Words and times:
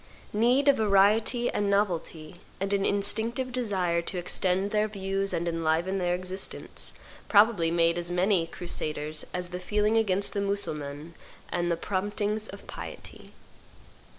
Need 0.33 0.67
of 0.67 0.77
variety 0.77 1.51
and 1.51 1.69
novelty, 1.69 2.37
and 2.59 2.73
an 2.73 2.83
instinctive 2.87 3.51
desire 3.51 4.01
to 4.01 4.17
extend 4.17 4.71
their 4.71 4.87
views 4.87 5.31
and 5.31 5.47
enliven 5.47 5.99
their 5.99 6.15
existence, 6.15 6.93
probably 7.29 7.69
made 7.69 7.99
as 7.99 8.09
many 8.09 8.47
crusaders 8.47 9.27
as 9.31 9.49
the 9.49 9.59
feeling 9.59 9.97
against 9.97 10.33
the 10.33 10.41
Mussulmans 10.41 11.13
and 11.51 11.69
the 11.69 11.77
promptings 11.77 12.47
of 12.47 12.65
piety. 12.65 13.31